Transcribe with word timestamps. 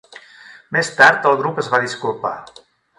Més 0.77 0.89
tard, 1.01 1.29
el 1.33 1.39
grup 1.43 1.63
es 1.65 1.71
va 1.75 1.85
disculpar. 1.87 2.37